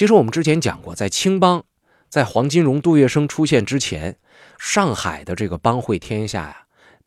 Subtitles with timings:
[0.00, 1.62] 其实我们之前讲过，在青帮，
[2.08, 4.16] 在黄金荣、杜月笙出现之前，
[4.58, 6.56] 上海的这个帮会天下呀，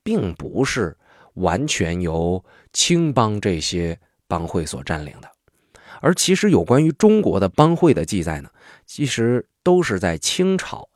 [0.04, 0.96] 并不是
[1.34, 5.32] 完全由青帮这些帮会所占领的。
[6.02, 8.52] 而其实有关于中国的帮会的记载呢，
[8.86, 10.88] 其实都是在清朝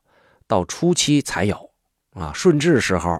[0.45, 1.71] 到初期才有
[2.13, 3.19] 啊，顺治时候，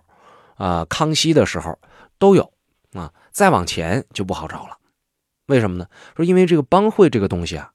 [0.57, 1.79] 啊，康熙的时候
[2.19, 2.53] 都有
[2.93, 4.77] 啊，再往前就不好找了。
[5.47, 5.87] 为什么呢？
[6.15, 7.71] 说因为这个帮会这个东西啊，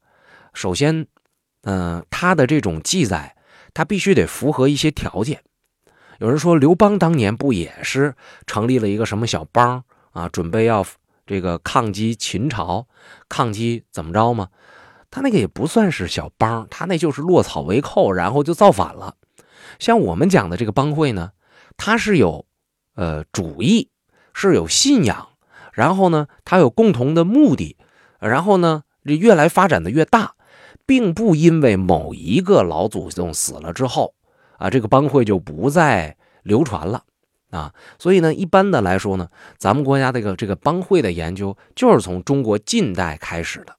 [0.54, 1.06] 首先，
[1.62, 3.36] 嗯，他的这种记载，
[3.74, 5.42] 他必须得符合一些条件。
[6.18, 8.14] 有人说刘邦当年不也是
[8.46, 10.84] 成立了一个什么小帮啊，准备要
[11.26, 12.86] 这个抗击秦朝，
[13.28, 14.48] 抗击怎么着吗？
[15.10, 19.16] 他那个也不算是小帮，他那就是落草为寇，然后就造反了。
[19.78, 21.32] 像我们讲的这个帮会呢，
[21.76, 22.46] 它是有
[22.94, 23.90] 呃主义，
[24.32, 25.28] 是有信仰。
[25.72, 27.78] 然后呢，它有共同的目的，
[28.20, 30.34] 然后呢，这越来发展的越大，
[30.92, 34.14] 并不因为某一个老祖宗死了之后，
[34.58, 37.02] 啊，这个帮会就不再流传了，
[37.48, 43.74] 啊，所以呢，一般的来说呢，咱们国家这个这个帮会的研究就是从中国近代开始的，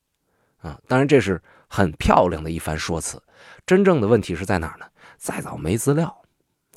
[0.67, 3.21] 啊，当然这是很漂亮的一番说辞，
[3.63, 4.85] 真正的问题是在哪儿呢？
[5.19, 6.23] 再早没资料，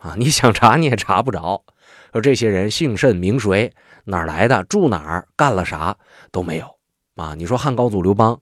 [0.01, 1.65] 啊，你想查你也查不着，
[2.13, 3.73] 说这些人姓甚名谁。
[4.05, 4.63] 哪儿来的？
[4.65, 5.29] 住哪儿？
[5.35, 5.97] 干了啥
[6.31, 6.77] 都没有
[7.15, 7.35] 啊！
[7.35, 8.39] 你说汉高祖刘邦，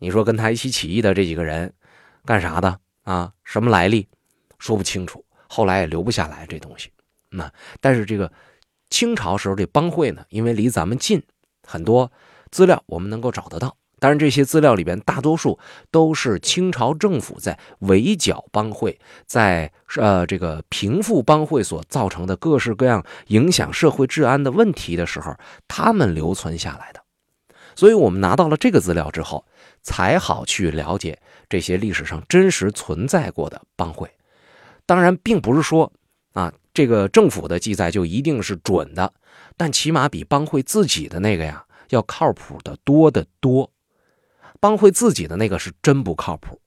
[0.00, 1.72] 你说跟他一起起义的这几个人
[2.24, 3.32] 干啥的啊？
[3.44, 4.08] 什么来历？
[4.58, 6.90] 说不清楚，后来也留不下来这东西。
[7.28, 8.32] 那但是这个
[8.88, 11.22] 清朝时候这帮会呢，因为离咱们近，
[11.66, 12.10] 很多
[12.50, 13.76] 资料我们能够找得到。
[13.98, 15.58] 当然，这些资料里边大多数
[15.90, 25.36] 都是清朝政府在围剿帮会，在呃这个平复帮会所造成的各式各样影响社会治安的问题的时候，
[25.68, 27.02] 他们留存下来的。
[27.76, 29.44] 所以，我们拿到了这个资料之后，
[29.82, 34.10] 才好去了解这些历史上真实存在过的帮会。
[34.86, 35.92] 当然，并不是说
[36.32, 39.12] 啊这个政府的记载就一定是准的，
[39.56, 43.70] 但起码比帮会自己的那个呀要靠谱的多得多。
[44.62, 46.60] 帮会自己的那个是真不靠谱。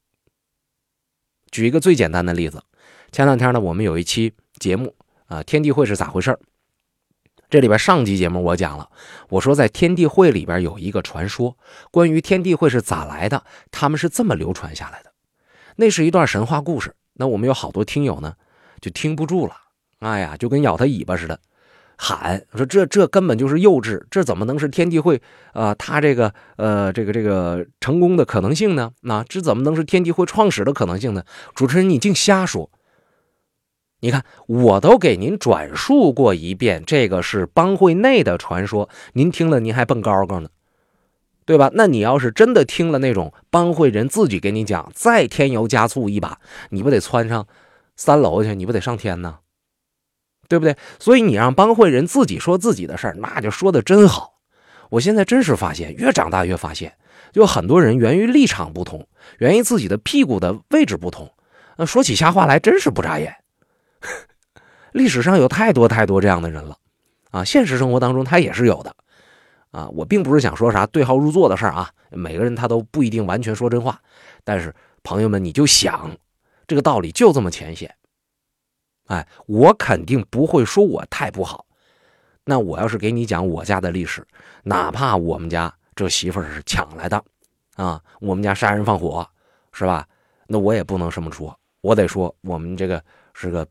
[1.52, 2.64] 举一个最简单的例子，
[3.12, 4.96] 前两天呢，我们有一期节目
[5.28, 6.36] 啊，天地会是咋回事
[7.54, 8.90] 这里边上集节目我讲了，
[9.30, 11.56] 我说在天地会里边有一个传说，
[11.92, 15.12] 关于天地会是咋来的，他们是这么流传下来的，
[15.76, 16.96] 那是一段神话故事。
[17.14, 18.34] 那我们有好多听友呢，
[18.82, 19.54] 就听不住了，
[20.00, 21.40] 哎呀，就跟咬他尾巴似的。
[21.96, 25.22] 喊说这这根本就是幼稚，这怎么能是天地会
[25.52, 25.76] 啊？
[25.76, 28.92] 他这个呃这个这个成功的可能性呢？
[29.02, 31.24] 那这怎么能是天地会创始的可能性呢？
[31.54, 32.72] 主持人你净瞎说！
[34.04, 40.50] 你看我都给您转述过一遍，这个是帮会内的传说，您听了您还蹦高高呢，
[41.46, 41.72] 对吧？
[41.74, 46.40] 那你要是真的听了那种帮会人自己给你讲，再添油加醋一把，
[46.72, 47.48] 你不得窜上
[47.96, 48.54] 三楼去？
[48.56, 49.40] 你不得上天呢？
[50.50, 50.76] 对不对？
[51.00, 54.34] 所以你让帮会人自己说自己的事儿，那就说的真好。
[54.90, 56.94] 我现在真是发现，越长大越发现，
[57.32, 61.32] 就很多人源于立场不同，源于自己的屁股的位置不同，
[61.78, 63.34] 那说起瞎话来真是不眨眼。
[64.94, 66.78] 历史上有太多太多这样的人了，
[67.32, 68.96] 啊，现实生活当中他也是有的，
[69.72, 74.00] 啊，我并不是想说啥对号入座的事儿啊，每个人他都不一定完全说真话，
[74.44, 76.12] 但是朋友们你就想，
[76.68, 77.94] 这个道理就这么浅显。
[79.08, 81.66] 哎，我肯定不会说我太不好。
[82.46, 84.26] 那我要是给你讲我家的历史，
[84.64, 87.24] 哪怕我们家这媳妇儿是抢来的，
[87.76, 89.28] 啊，我们家杀人放火，
[89.72, 90.08] 是吧？
[90.48, 93.04] 那我也不能这么说，我得说我们这个
[93.34, 93.68] 是个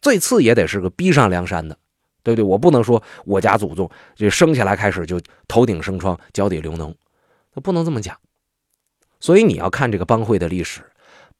[0.00, 1.78] 最次也得是个逼上梁山的，
[2.22, 2.44] 对不对？
[2.44, 6.94] 我不能说我家祖宗就生下来开始就头顶生疮，脚底流脓，
[7.54, 8.18] 那不能这么讲。
[9.20, 10.90] 所以你要看这个帮会的历史，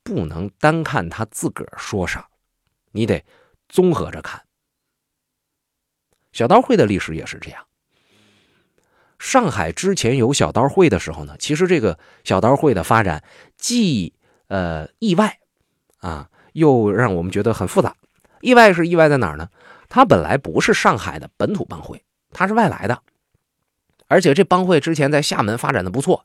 [0.03, 2.29] 不能单看他自个儿说啥。
[2.93, 3.25] 你得
[3.69, 4.43] 综合着看，
[6.33, 7.65] 小刀会的历史也是这样。
[9.19, 13.23] 上海之前有小刀会的时候呢，其实这个小刀会的发展
[13.57, 14.15] 既
[14.49, 15.39] 呃意外
[15.99, 17.97] 啊，又让我们觉得很复杂。
[18.41, 19.49] 意外是意外在哪儿呢？
[19.89, 22.03] 它本来不是上海的本土帮会，
[22.33, 23.03] 它是外来的，
[24.07, 26.25] 而且这帮会之前在厦门发展的不错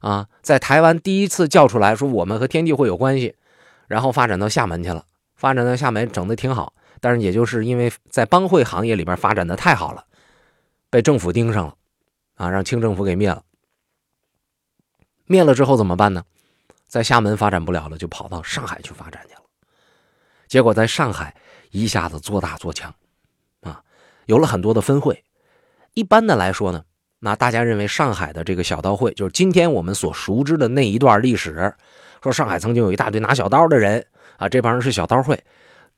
[0.00, 3.36] 啊，在台湾第一次叫出来说我们和天地会有关系，
[3.86, 5.04] 然后发展到厦门去了。
[5.34, 10.04] 发展到厦门整的挺好，但是也就是因为在帮会行业里边发展的太好了，
[10.88, 11.74] 被政府盯上了，
[12.36, 13.42] 啊，让清政府给灭了。
[15.26, 16.24] 灭了之后怎么办呢？
[16.86, 19.40] 在厦门发展不了了，就跑到上海去发展去了。
[20.46, 21.34] 结果在上海
[21.72, 22.94] 一下子做大做强，
[23.62, 23.82] 啊，
[24.26, 25.24] 有了很多的分会。
[25.94, 26.84] 一般的来说呢，
[27.18, 31.74] 那大家认为上海的这个小刀会，就是今天我们所熟知的那一段历史，
[32.22, 35.42] 说上海曾经有一大堆拿小刀的人啊，这帮人是小刀会。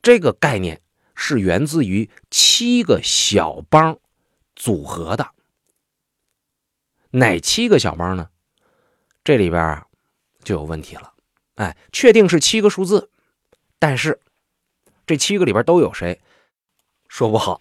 [0.03, 0.81] 这个概念
[1.15, 3.99] 是源自于七个小帮
[4.57, 5.31] 组合的。
[7.11, 8.29] 哪七个小帮呢？
[9.23, 9.87] 这里边啊
[10.43, 11.13] 就有问题了。
[11.55, 13.11] 哎，确定是七个数字，
[13.79, 14.21] 但是
[15.07, 16.21] 这七个里边都有谁，
[17.09, 17.61] 说不好。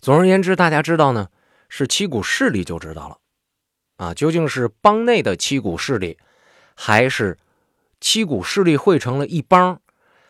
[0.00, 1.28] 总而言之，大家知道呢，
[1.68, 3.18] 是七股势力就知道了。
[3.96, 6.18] 啊，究竟是帮内的七股势力，
[6.74, 7.38] 还是
[8.00, 9.80] 七股势力汇成了一帮，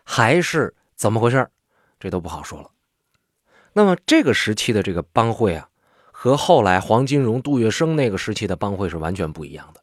[0.05, 1.49] 还是怎么回事
[1.99, 2.71] 这都不好说了。
[3.73, 5.69] 那么这个时期的这个帮会啊，
[6.11, 9.81] 和后来黄金荣、杜月笙那个时期的帮会是完全不一样的。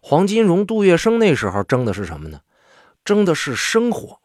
[0.00, 2.40] 黄金荣、杜月笙那时候争的是什么呢？
[3.04, 4.20] 争的是生活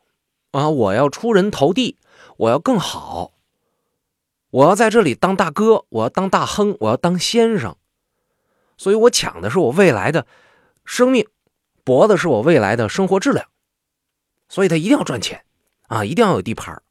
[0.51, 0.69] 啊！
[0.69, 1.97] 我要出人头地，
[2.37, 3.31] 我要更好，
[4.49, 7.75] 我要在这里当大哥，我要当大亨，我要当先生。
[8.77, 10.25] 所以我抢的是我未来的
[10.85, 11.27] 生命，
[11.83, 13.47] 搏的是我未来的生活质量，
[14.49, 15.45] 所以他一定要赚钱
[15.87, 16.81] 啊，一定要有地盘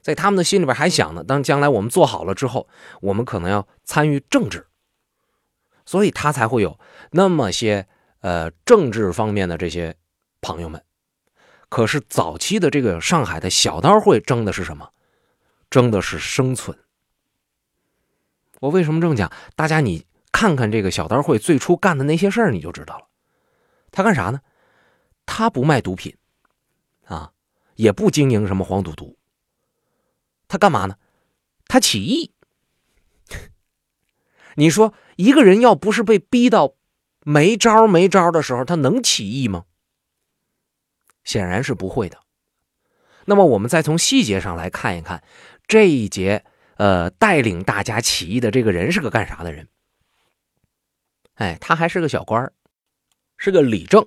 [0.00, 2.68] 在他们的心里边还想呢，当将来我们做好了之后，
[3.00, 4.66] 我们可能要参与政治，
[5.84, 6.78] 所以他才会有
[7.10, 7.88] 那么些
[8.20, 9.96] 呃政治方面的这些
[10.40, 10.82] 朋友们。
[11.68, 14.90] 可是早期的这个上海的小刀会争的是什么？
[15.70, 16.78] 争的是生存。
[18.60, 19.32] 我为什么这么讲？
[19.54, 20.06] 大家你。
[20.30, 23.08] 看看这个小刀会最初干的那些事儿，你就知道了。
[23.90, 24.42] 他干啥呢？
[25.24, 26.14] 他不卖毒品，
[27.06, 27.32] 啊，
[27.76, 29.16] 也不经营什么黄赌毒。
[30.46, 30.96] 他干嘛呢？
[31.66, 32.30] 他起义。
[34.56, 36.74] 你说一个人要不是被逼到
[37.24, 39.64] 没招没招的时候，他能起义吗？
[41.28, 42.18] 显然是不会的。
[43.26, 45.22] 那么我们再从细节上来看一看
[45.66, 46.42] 这一节，
[46.78, 49.68] 呃，带领大家起义的这个人是个干啥的人？
[51.34, 52.50] 哎，他还是个小官
[53.36, 54.06] 是个理政。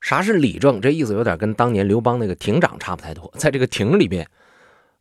[0.00, 0.80] 啥是理政？
[0.80, 3.30] 这意思有点跟当年刘邦那个亭长差不太多。
[3.38, 4.26] 在这个亭里边，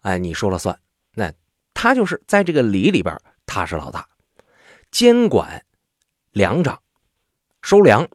[0.01, 0.77] 哎，你说了算。
[1.13, 1.31] 那
[1.73, 4.09] 他就是在这个里里边，他是老大，
[4.91, 5.63] 监管
[6.33, 6.81] 粮长，
[7.61, 8.09] 收粮，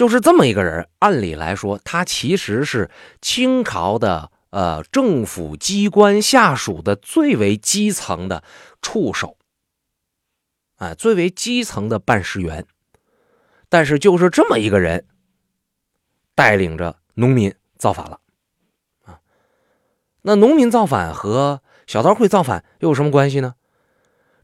[0.00, 0.88] 就是这么一个人。
[1.00, 8.42] 按理来说，他其实是清朝的呃政府机关下属的最为基层的
[8.80, 9.36] 触手。
[10.76, 12.64] 啊，最为基层的办事员，
[13.68, 15.04] 但是就是这么一个人，
[16.34, 18.20] 带领着农民造反了，
[19.04, 19.20] 啊，
[20.22, 23.56] 那农民造反和小刀会造反又有什么关系呢？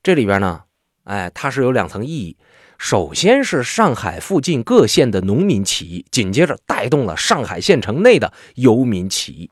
[0.02, 0.64] 这里边呢，
[1.04, 2.36] 哎，它是有两层意义。
[2.78, 9.50] 首先是上海附近各县的农民起义，紧接着带动了上海县城内的游民起义，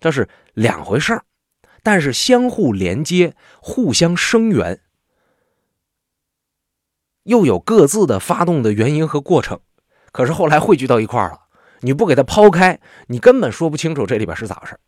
[0.00, 1.24] 这是两回事儿，
[1.82, 4.80] 但是相互连接，互相声援。
[7.22, 9.60] 又有各自的发动的原因和过程，
[10.12, 11.40] 可是后来汇聚到一块了。
[11.80, 14.78] 你不给他抛开，你根本说不清楚这里边是咋回事。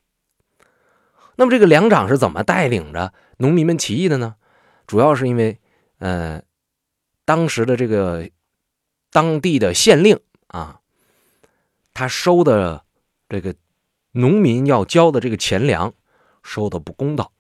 [1.37, 4.37] 那么这个粮长是怎么带领着农民们起义的呢？
[4.87, 5.58] 主要是因为，
[5.99, 6.42] 呃，
[7.26, 8.31] 当时的这个
[9.11, 10.81] 当地的县令啊，
[11.93, 12.84] 他收的
[13.28, 13.55] 这个
[14.12, 15.93] 农民要交的这个钱粮
[16.43, 17.32] 收的不公道。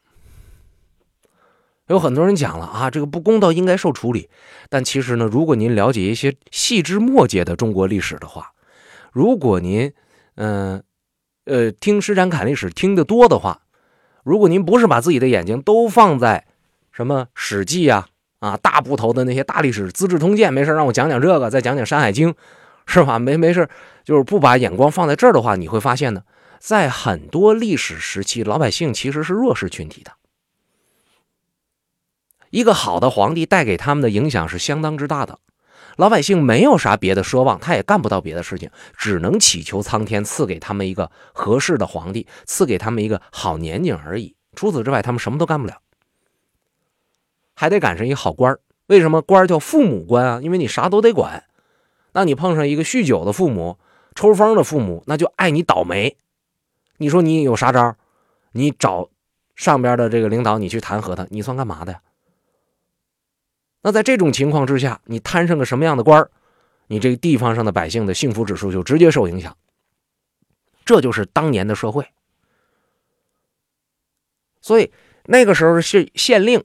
[1.86, 4.28] 有很多人讲了啊，这个不公道应该受处理。
[4.68, 8.52] 但其实呢，如果您了解一些细枝末节的中国历史的话，
[9.12, 9.92] 如果您，
[10.34, 10.82] 嗯，
[11.44, 13.62] 呃，听施展侃历史听得多的话，
[14.24, 16.48] 如果您不是把自己的眼睛都放在
[16.90, 22.32] 什么《史记》啊啊大部头的那些大历史，《资治通鉴》没事让我讲讲这个，再讲讲《山海经》，
[22.86, 23.18] 是吧？
[23.18, 23.68] 没没事，
[24.04, 26.22] 就是不把眼光放在这儿的话，你会发现呢，
[26.58, 30.12] 在很多历史时期，老百姓其实是弱势群体的。
[32.50, 35.40] 一个好的皇帝带给他们的影响是相当之大的，
[35.96, 44.36] 老百姓没有啥别的奢望，他也干不到别的事情，只能祈求苍天赐给他们一个合适的皇帝，赐给他们一个好年景而已。
[44.54, 45.78] 除此之外，他们什么都干不了，
[47.56, 50.40] 还得赶上一好官为什么官叫父母官啊？
[50.42, 51.42] 因为你啥都得管。
[52.12, 53.78] 那你碰上一个酗酒的父母、
[54.14, 56.16] 抽风的父母，那就爱你倒霉。
[56.98, 57.96] 你说你有啥招？
[58.52, 59.10] 你找
[59.54, 62.00] 上边的这个领导，你去弹劾他，你算干嘛的呀？
[63.82, 66.28] 那在这种情况之下，你摊上个什么样的官
[66.86, 69.56] 你这个地方上的百姓的幸福指数就直接受影响。
[70.84, 72.06] 这就是当年的社会。
[74.60, 74.92] 所以
[75.24, 76.64] 那个时候是县令，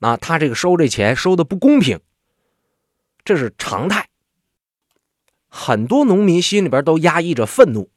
[0.00, 2.00] 那，他这个收这钱收的不公平，
[3.22, 4.08] 这是常态。
[5.46, 7.90] 很多农民心里边都压抑着愤怒，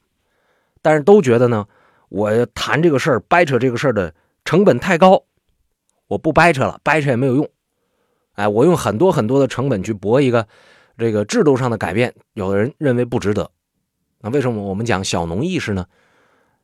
[0.81, 1.67] 但是都觉得呢，
[2.09, 5.23] 我谈这个事儿、掰扯这个事儿的成本太高，
[6.07, 7.49] 我不掰扯了，掰扯也没有用。
[8.33, 10.47] 哎，我用很多很多的成本去博一个，
[10.97, 13.49] 这个制度上的改变，有的人认为不值得。
[14.19, 15.85] 那为什么我们讲小农意识呢？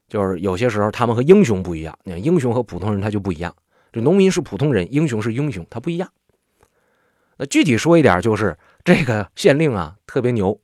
[0.09, 3.55] 就是有些时候他们和英雄不一样，你看英雄和普通人他就不一样。
[3.91, 6.11] 这农民是普通人，英雄是英雄，他不一样。
[7.37, 10.61] 那具体说一点，就是 这个县令啊特别牛，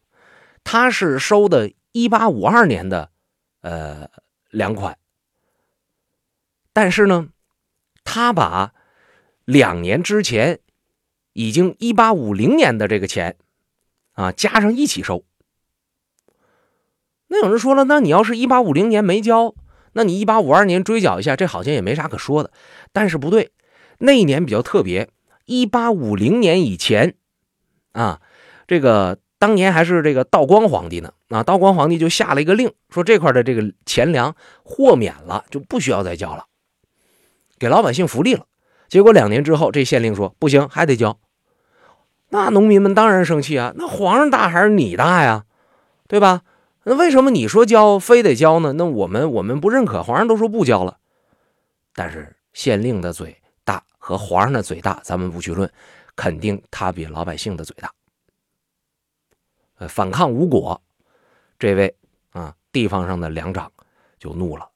[0.63, 3.09] 他是收的1852年的
[3.61, 4.09] 呃
[4.49, 4.97] 粮款，
[6.73, 7.29] 但是呢，
[8.03, 8.73] 他把
[9.45, 10.59] 两年之前
[11.33, 13.37] 已经1850年的这个钱
[14.13, 15.23] 啊加上一起收。
[17.27, 19.55] 那有人说了，那你要是一八五零年没交，
[19.97, 22.51] 那你一八五二年追缴一下，这好像也没啥可说的。
[22.91, 23.51] 但是不对，
[23.99, 25.07] 那一年比较特别，
[25.45, 27.15] 一八五零年以前，
[27.93, 28.19] 啊，
[28.67, 36.45] 这个当年还是这个道光皇帝呢，啊，道光皇帝就下了一个令，说这块的这个钱粮豁免了，就不需要再交了，
[37.57, 38.45] 给老百姓福利了。
[38.89, 41.17] 结果两年之后，这县令说不行，还得交。
[42.29, 45.45] 那农民们当然生气啊，那皇上大还是你大呀，
[46.09, 46.41] 对吧？
[46.87, 48.73] 那为什么你说交非得交呢？
[48.73, 50.99] 那我们我们不认可，皇上都说不交了。
[51.93, 55.67] 但是县令的嘴大和皇上的嘴大，咱们不去论，
[56.15, 57.91] 肯定他比老百姓的嘴大。
[59.77, 60.79] 呃，反抗无果，
[61.57, 61.95] 这位
[62.29, 63.71] 啊地方上的粮长
[64.19, 64.69] 就怒了，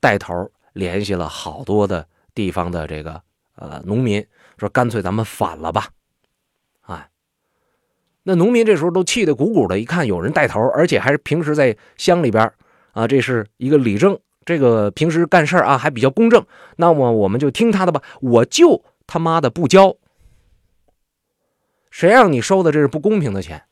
[0.00, 2.04] 带头联系了好多的
[2.34, 3.22] 地方的这个
[3.54, 4.26] 呃农民，
[4.58, 5.88] 说干脆咱们反了吧。
[8.24, 12.52] 那农民这时候都气得鼓鼓的，一看有人带头，而且还是平时在乡里边
[12.92, 19.96] 啊，这是一个理政，这个平时干事啊还比较公正，那么我们就听他的吧，我就他妈的不交，
[21.90, 23.64] 谁让你收的这是不公平的钱？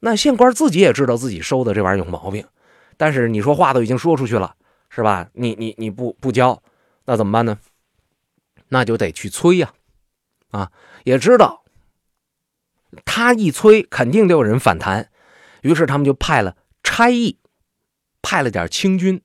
[0.00, 2.46] 那县官自己也知道自己收的这玩意儿有毛病，
[2.96, 4.54] 但是你说话都已经说出去了，
[4.88, 5.28] 是吧？
[5.34, 6.62] 你你你不不交，
[7.04, 7.58] 那怎么办呢？
[8.68, 9.72] 那就得去催呀，
[10.50, 10.70] 啊，
[11.04, 11.63] 也知道。
[13.04, 15.10] 他一催，肯定得有人反弹，
[15.62, 17.38] 于是他们就派了差役，
[18.22, 19.22] 派了点清军，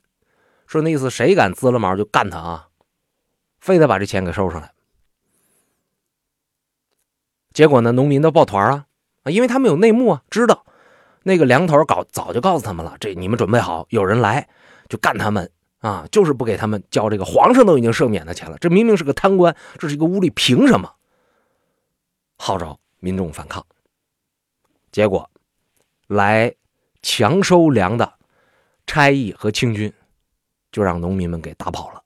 [0.68, 2.68] 说那意思谁敢滋了毛就干他啊，
[3.60, 4.72] 非得把这钱给收上来。
[7.52, 8.86] 结果呢，农民都抱团啊
[9.24, 10.66] 啊，因为他们有内幕啊，知道。
[11.24, 14.48] 那个粮头搞早就告诉他们了，这你们准备好，有人来
[14.88, 20.94] 就干他们啊，就是不给他们交这个皇上都已经赦免的钱了，这明明是个贪官，这是一个污吏，凭什么？
[22.38, 22.80] 号召？
[23.00, 23.66] 民众反抗，
[24.92, 25.30] 结果
[26.08, 26.54] 来
[27.02, 28.20] 强收粮的
[28.86, 29.94] 差役和清军
[30.72, 32.04] 就让农民们给打跑了。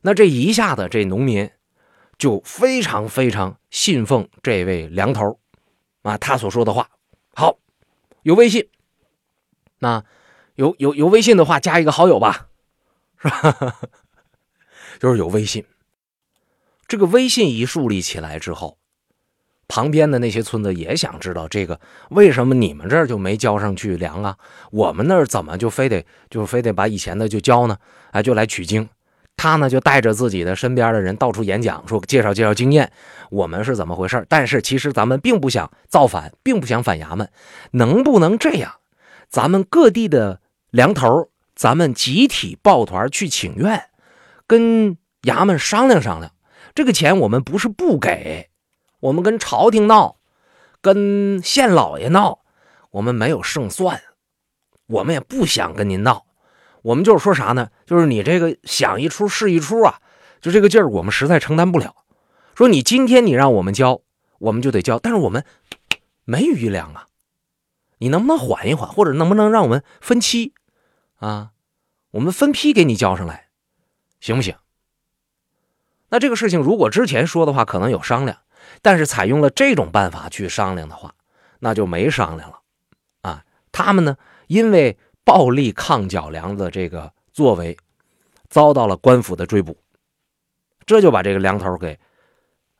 [0.00, 1.50] 那这一下子，这农民
[2.16, 5.38] 就非常非常信奉这位粮头
[6.02, 6.90] 啊，他所说的话。
[7.34, 7.58] 好，
[8.22, 8.68] 有微信，
[9.78, 10.04] 那
[10.54, 12.48] 有有有微信的话，加一个好友吧，
[13.18, 13.80] 是吧？
[14.98, 15.64] 就是有微信。
[16.86, 18.79] 这个微信一树立起来之后。
[19.70, 24.36] 旁边的那些村子也想知道这个为什么你们这儿就没交上去粮啊？
[24.72, 27.78] 我们那儿怎么就非得就非得把以前的就交呢？
[28.10, 28.88] 哎，就来取经。
[29.36, 32.90] 他呢就带着自己的身边的人到处演讲，说介绍介绍经验，
[33.30, 34.26] 我们是怎么回事？
[34.28, 37.30] 但是其实咱们并不想造反，并不想反衙门。
[37.70, 38.72] 能不能这样？
[39.28, 40.40] 咱们各地的
[40.72, 43.84] 粮头，咱们集体抱团去请愿，
[44.48, 46.32] 跟衙门商量商量。
[46.74, 48.49] 这个钱我们不是不给。
[49.00, 50.16] 我们跟朝廷闹，
[50.80, 52.40] 跟县老爷闹，
[52.90, 54.02] 我们没有胜算，
[54.86, 56.26] 我们也不想跟您闹，
[56.82, 57.70] 我们就是说啥呢？
[57.86, 60.00] 就是你这个想一出是一出啊，
[60.40, 61.96] 就这个劲儿，我们实在承担不了。
[62.54, 64.02] 说你今天你让我们交，
[64.38, 65.44] 我们就得交，但是我们
[66.24, 67.08] 没余粮啊，
[67.98, 70.52] 你能不能缓一缓，或者能不能让我们分期
[71.16, 71.52] 啊？
[72.10, 73.48] 我们分批给你交上来，
[74.20, 74.54] 行不行？
[76.10, 78.38] 那这个事情如果之前说的话，可能有商量。
[78.82, 81.14] 但是采用了这种办法去商量的话，
[81.58, 82.60] 那就没商量了，
[83.22, 87.76] 啊，他们呢，因为暴力抗缴粮的这个作为，
[88.48, 89.76] 遭到了官府的追捕，
[90.86, 91.98] 这就把这个粮头给，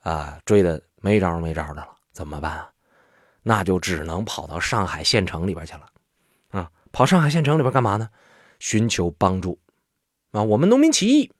[0.00, 2.70] 啊，追的没招没招的了，怎么办啊？
[3.42, 5.86] 那就只能跑到上海县城里边去了，
[6.50, 8.08] 啊，跑上海县城里边干嘛呢？
[8.58, 9.58] 寻求帮助，
[10.32, 11.32] 啊，我们农民起义，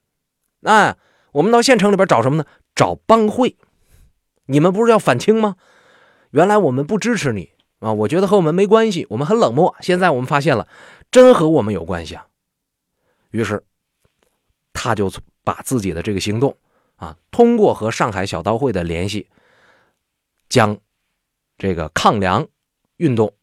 [0.60, 0.96] 那
[1.32, 2.44] 我们到县城里边找什么呢？
[2.74, 3.56] 找帮会。
[4.50, 5.56] 你们不是要反清吗？
[6.30, 7.92] 原来我们不支持你啊！
[7.92, 9.76] 我觉得和我们没关系，我们很冷漠。
[9.80, 10.68] 现在我们发现了，
[11.10, 12.26] 真和我们有关系啊！
[13.30, 13.64] 于是，
[14.72, 15.10] 他就
[15.44, 16.56] 把自己的这个行动
[16.96, 19.28] 啊，通过和上海小刀会的联系，
[20.48, 20.78] 将
[21.56, 22.46] 这个抗粮
[22.96, 23.34] 运动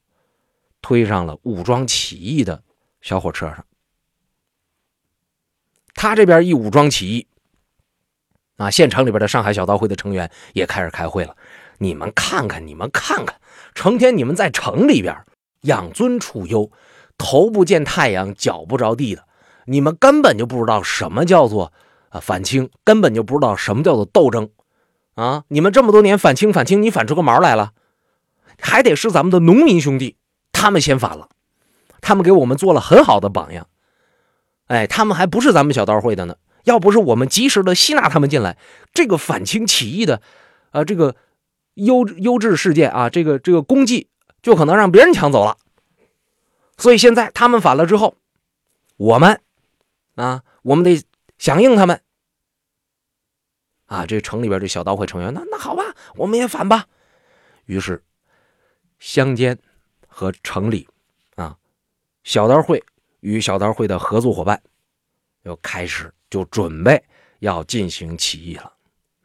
[0.82, 2.64] 推上了武装起义的
[3.02, 3.66] 小火车上。
[5.94, 7.28] 他这边一武装起义。
[8.58, 11.36] 啊，县城里边的上海小刀会的成员也开始开会了，
[11.78, 13.40] 你们看看，你们看看，
[13.74, 15.16] 成天你们在城里边
[15.62, 16.70] 养尊处优，
[17.18, 19.24] 头不见太阳，脚不着地的，
[19.66, 21.72] 你们根本就不知道什么叫做
[22.10, 24.50] 啊反清，根本就不知道什么叫做斗争
[25.14, 25.44] 啊！
[25.50, 27.74] 你们这么多年反清反清，你反出个毛来了？
[28.60, 30.18] 还得是咱们的农民兄弟，
[30.52, 31.30] 他们先反了，
[32.02, 33.68] 他们给我们做了很好的榜样。
[34.66, 36.36] 哎，他们还不是咱们小刀会的呢。
[36.68, 38.58] 要不是我们及时的吸纳他们进来，
[38.94, 40.22] 这个反清起义的，
[40.72, 41.16] 呃，这个
[41.74, 44.10] 优优质事件啊，这个这个功绩
[44.42, 45.58] 就可能让别人抢走了。
[46.78, 48.16] 所以现在他们反了之后，
[48.98, 49.42] 我们
[50.16, 51.04] 啊，我们得
[51.38, 52.02] 响应他们。
[53.86, 55.84] 啊，这城里边这小刀会成员，那那好吧，
[56.16, 56.86] 我们也反吧。
[57.66, 58.04] 于是。
[59.00, 59.56] 乡间
[60.08, 60.90] 和城里
[61.36, 61.56] 啊，
[62.24, 62.84] 小刀会
[63.20, 64.60] 与小刀会的合作伙伴
[65.48, 67.02] 又开始就准备
[67.40, 68.74] 要进行起义了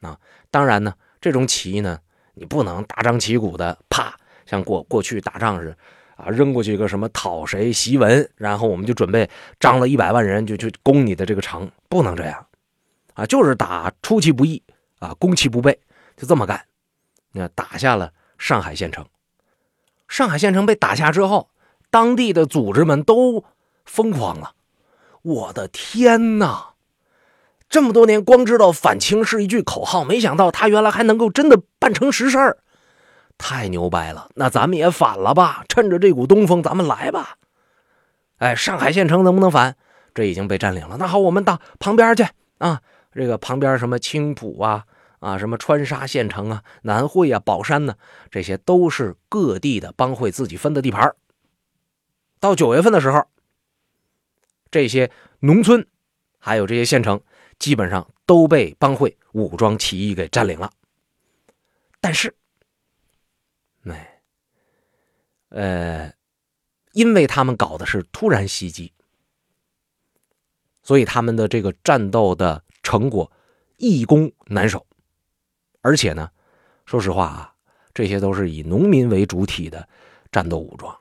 [0.01, 0.19] 啊！
[0.51, 1.99] 当然呢，这种起义呢，
[2.35, 5.77] 你不能大张旗鼓的啪，像过过去打仗似的
[6.17, 12.47] 啊，扔过去一个什么讨谁檄文，然后我们就准备张了一百万人就去攻你的这个城，不能这样
[13.15, 13.27] 啊！
[13.27, 14.63] 就是打出其不意
[15.01, 15.79] 啊，攻其不备，
[16.17, 16.65] 就这么干，
[17.33, 19.05] 那打下了上海县城。
[20.07, 21.51] 上海县城被打下之后，
[21.91, 23.45] 当地的组织们都
[23.87, 24.55] 疯狂了。
[25.23, 26.75] 我的天哪！
[27.69, 32.59] 这么多年光知道反清是一句口号，没想到他原来还能够真的办成实事儿，
[33.39, 34.29] 太牛掰了！
[34.35, 37.37] 那咱们也反了吧，趁着这股东风，咱们来吧。
[38.39, 39.77] 哎，上海县城能不能反？
[40.15, 40.97] 这已经被占领了。
[40.99, 42.27] 那好，我们到旁边去
[42.59, 42.83] 啊，
[43.15, 44.85] 这个旁边什么青浦啊。
[45.21, 47.95] 啊，什么川沙县城啊、南汇啊、宝山呢？
[48.29, 51.15] 这些都是各地的帮会自己分的地盘。
[52.41, 53.25] 到九月份的时候，
[54.73, 55.87] 这些农村
[56.39, 57.23] 还有这些县城，
[57.61, 60.73] 基本上都被帮会武装起义给占领了。
[62.01, 62.35] 但是，
[63.85, 64.23] 哎，
[65.51, 66.13] 呃，
[66.93, 68.93] 因为他们搞的是突然袭击，
[70.83, 73.31] 所以他们的这个战斗的成果
[73.77, 74.87] 易攻难守。
[75.83, 76.31] 而且呢，
[76.87, 77.55] 说实话啊，
[77.93, 79.87] 这些都是以农民为主体的
[80.33, 80.99] 战斗武装。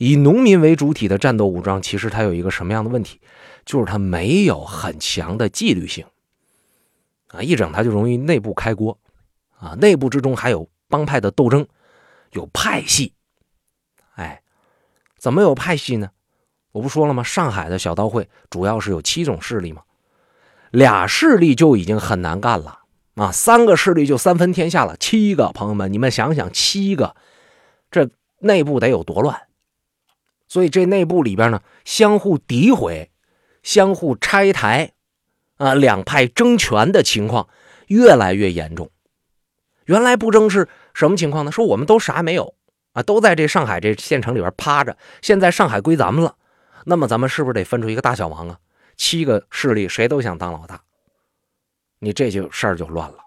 [0.00, 3.20] 以农民为主体的战斗武装，其实它有一个什么样的问题？
[3.66, 6.06] 就是它没有很强的纪律性
[7.26, 8.98] 啊，一整它就容易内部开锅
[9.58, 11.66] 啊，内部之中还有帮派的斗争，
[12.32, 13.12] 有派系。
[14.14, 14.40] 哎，
[15.18, 16.08] 怎么有派系呢？
[16.72, 17.22] 我不说了吗？
[17.22, 19.82] 上海的小刀会主要是有七种势力嘛，
[20.70, 22.80] 俩势力就已经很难干了。
[23.16, 24.96] 啊，三个势力就三分天下了。
[24.96, 27.14] 七个朋友们，你们想想，七个，
[27.90, 28.08] 这
[28.38, 29.38] 内部得有多乱？
[30.50, 33.12] 所以这内部里边呢，相互诋毁、
[33.62, 34.94] 相互拆台，
[35.58, 37.48] 啊，两派争权的情况
[37.86, 38.90] 越来越严重。
[39.84, 41.52] 原来不争是什么情况呢？
[41.52, 42.56] 说我们都啥没有
[42.94, 44.98] 啊，都在这上海这县城里边趴着。
[45.22, 46.34] 现在上海归咱们了，
[46.84, 48.58] 那么咱们是不是得分出一个大小王啊？
[48.96, 50.82] 七个势力谁都想当老大。
[52.00, 53.18] 你这就事儿就乱了。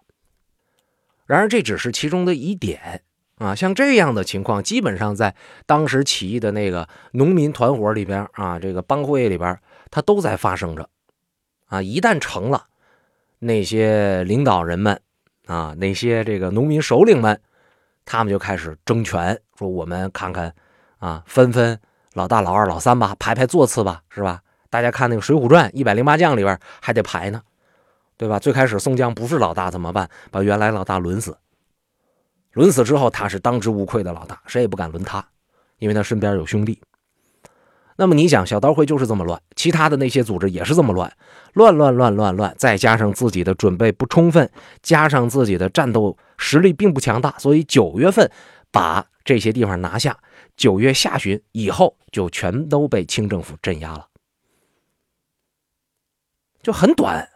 [1.25, 3.01] 然而这只是其中的一点
[3.43, 9.59] 啊，像这样的情况，基本上在当时起义的那个农民团伙里边啊，这个帮会里边，
[9.91, 10.87] 它都在发生着。
[11.65, 12.67] 啊，一旦成了，
[13.39, 14.97] 那些领导人们
[15.47, 17.37] 啊，那些这个农民首领们，
[18.05, 20.55] 他们就开始争权，说我们看看
[20.99, 21.77] 啊，分分
[22.13, 24.39] 老大、老二、老三吧，排排座次吧，是吧？
[24.69, 27.41] 大家看那个《水浒传》一百零八将里边还得排呢。
[28.15, 28.39] 对吧？
[28.39, 30.09] 最开始宋江不是老大怎么办？
[30.31, 31.35] 把原来老大轮死。
[32.53, 35.27] 轮死之后，他是当之无愧的老大，谁也不敢轮他，
[35.77, 36.81] 因为他身边有兄弟。
[37.95, 41.15] 那么你想，小刀会就是这么乱，其他的那些组织也是这么乱，
[41.53, 44.49] 乱乱乱乱乱，再加上自己的准备不充分，
[44.81, 48.31] 加上自己的战斗实力并不强大，所以九月份
[48.71, 50.17] 把这些地方拿下，
[50.57, 54.07] 九月下旬以后就全都被清政府镇压了，
[56.63, 57.29] 就很短。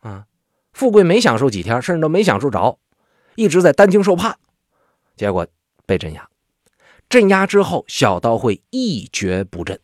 [0.00, 0.26] 啊，
[0.72, 2.78] 富贵没享受几天，甚至都没享受着，
[3.36, 4.36] 一直在担惊受怕，
[5.16, 5.46] 结果
[5.86, 6.28] 被镇压。
[7.08, 9.78] 镇压之后，小刀会一蹶不振，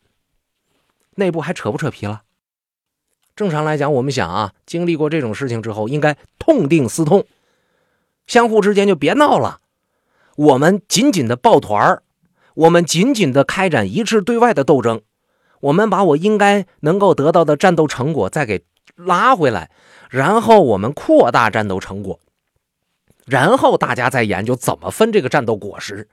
[1.15, 2.23] 内部还扯不扯皮了？
[3.37, 7.25] 正常来讲，我们想啊，经历过这种事情之后，应该痛定思痛，
[8.27, 9.61] 相互之间就别闹了，
[10.37, 12.03] 我们紧紧的抱团
[12.55, 15.01] 我们紧紧的开展一致对外的斗争，
[15.61, 18.65] 我们把我应该能够得到的战斗成果再给
[18.97, 19.71] 拉回来。
[20.11, 22.21] 然后我们扩大战斗成果，
[23.27, 26.09] 然后大家再研究怎么分这个战斗果实。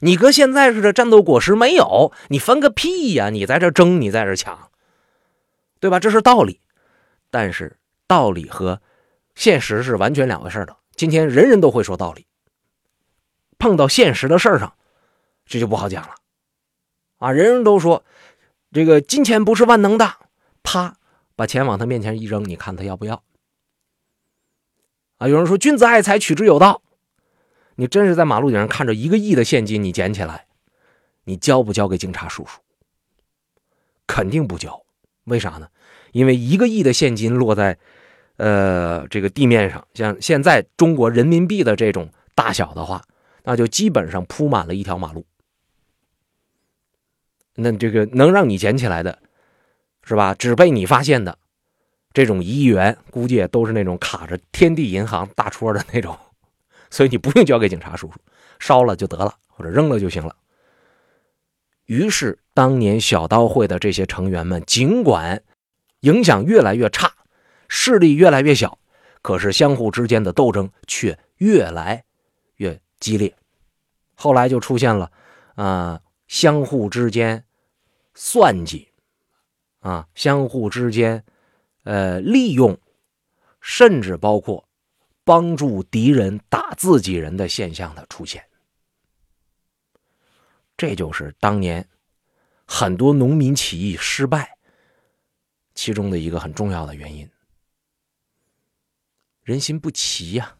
[0.00, 3.28] 你搁现在似的，战斗果实没有，你分个屁呀！
[3.28, 4.70] 你在这争，你在这抢，
[5.78, 6.00] 对吧？
[6.00, 6.60] 这是道理，
[7.30, 7.76] 但是
[8.06, 8.80] 道理和
[9.34, 10.74] 现实是完全两回事的。
[10.96, 12.26] 今天人人都会说道理，
[13.58, 14.72] 碰到现实的事儿上，
[15.44, 16.14] 这就不好讲了。
[17.18, 18.02] 啊，人人都说
[18.72, 20.14] 这个金钱不是万能的，
[20.62, 20.96] 啪，
[21.36, 23.22] 把钱往他面前一扔，你看他要不要？
[25.20, 26.80] 啊，有人说君子爱财，取之有道。
[27.74, 30.46] 你真是在马路顶上看着一个亿的现金，你捡起来，
[31.24, 32.60] 你交不交给警察叔叔？
[34.06, 34.82] 肯定不交。
[35.24, 35.68] 为啥呢？
[36.12, 37.78] 因为一个亿的现金落在，
[38.36, 43.02] 呃，这个地面上，像现在中国人民币的这种大小的话，
[43.44, 45.26] 那就基本上铺满了一条马路。
[47.56, 49.18] 那这个能让你捡起来的，
[50.02, 50.34] 是吧？
[50.34, 51.36] 只被你发现的，
[52.12, 56.18] 这种一亿元，估计也都是那种卡着天地银行大戳的那种，
[56.90, 58.14] 所以你不用交给警察叔叔，
[58.58, 60.34] 烧了就得了，或者扔了就行了。
[61.86, 65.42] 于是，当年小刀会的这些成员们，尽管
[66.00, 67.12] 影响越来越差，
[67.68, 68.78] 势力越来越小，
[69.22, 72.04] 可是相互之间的斗争却越来
[72.56, 73.34] 越激烈。
[74.14, 75.10] 后来就出现了，
[75.54, 77.44] 啊，相互之间
[78.14, 78.88] 算计，
[79.80, 81.24] 啊，相互之间，
[81.82, 82.78] 呃，利用，
[83.60, 84.68] 甚至包括
[85.24, 88.44] 帮助敌人打自己人的现象的出现。
[90.76, 91.88] 这就是当年
[92.66, 94.56] 很多农民起义失败
[95.74, 97.28] 其中的一个很重要的原因。
[99.42, 100.56] 人心不齐呀。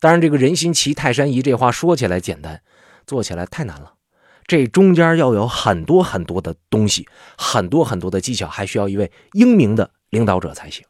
[0.00, 2.62] 当然，这个人心齐泰山移这话说起来简单，
[3.06, 3.94] 做起来太难了。
[4.46, 10.84] 这中间要有很多很多的东西，很多很多的技巧，还需要一位英明的领导者才行。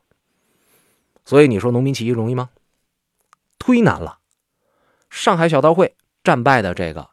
[1.24, 2.50] 所以你说农民起义容易吗？
[3.58, 4.18] 忒难了。
[5.10, 7.10] 上海小刀会战败的这个。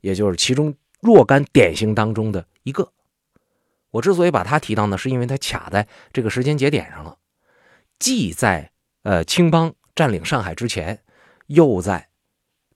[0.00, 2.92] 也就是其中若干典型当中的一个。
[3.90, 7.16] 我之所以把它提到呢，是因为它卡在这个时间节点上了，
[7.98, 8.70] 既在
[9.02, 11.02] 呃青帮占领上海之前，
[11.46, 12.10] 又在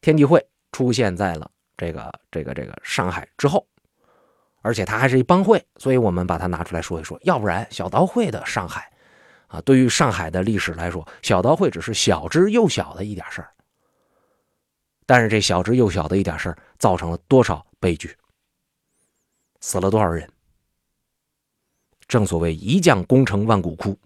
[0.01, 3.67] 天地会出现在了这个这个这个上海之后，
[4.61, 7.19] 而且它还是一帮会，所以我们把它拿出来说一说。
[7.23, 8.93] 要不然小刀会的上海
[9.47, 13.51] 啊，对于上海的历史来说，小刀会只是小之又小的一点事儿。
[15.07, 18.15] 但是这小之又小的一点事儿，造成了多少悲剧？
[19.61, 20.29] 死了多少人？
[22.07, 23.99] 正所谓一将功成万骨枯。